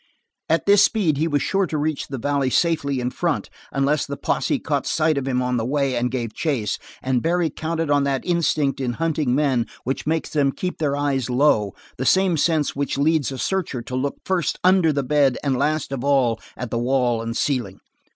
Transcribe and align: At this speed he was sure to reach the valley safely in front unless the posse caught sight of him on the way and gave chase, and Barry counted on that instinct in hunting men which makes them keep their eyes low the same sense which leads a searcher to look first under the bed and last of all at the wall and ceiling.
At 0.49 0.65
this 0.65 0.83
speed 0.83 1.17
he 1.17 1.27
was 1.27 1.43
sure 1.43 1.67
to 1.67 1.77
reach 1.77 2.07
the 2.07 2.17
valley 2.17 2.49
safely 2.49 2.99
in 2.99 3.11
front 3.11 3.51
unless 3.71 4.03
the 4.07 4.17
posse 4.17 4.57
caught 4.57 4.87
sight 4.87 5.15
of 5.15 5.27
him 5.27 5.43
on 5.43 5.57
the 5.57 5.63
way 5.63 5.95
and 5.95 6.09
gave 6.09 6.33
chase, 6.33 6.79
and 7.03 7.21
Barry 7.21 7.51
counted 7.51 7.91
on 7.91 8.03
that 8.05 8.25
instinct 8.25 8.81
in 8.81 8.93
hunting 8.93 9.35
men 9.35 9.67
which 9.83 10.07
makes 10.07 10.31
them 10.31 10.53
keep 10.53 10.79
their 10.79 10.95
eyes 10.95 11.29
low 11.29 11.75
the 11.97 12.05
same 12.07 12.35
sense 12.35 12.75
which 12.75 12.97
leads 12.97 13.31
a 13.31 13.37
searcher 13.37 13.83
to 13.83 13.95
look 13.95 14.15
first 14.25 14.57
under 14.63 14.91
the 14.91 15.03
bed 15.03 15.37
and 15.43 15.55
last 15.55 15.91
of 15.91 16.03
all 16.03 16.39
at 16.57 16.71
the 16.71 16.79
wall 16.79 17.21
and 17.21 17.37
ceiling. 17.37 17.79